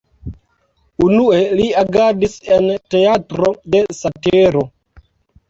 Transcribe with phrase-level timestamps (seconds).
[1.07, 4.67] Unue li agadis en Teatro de satiro.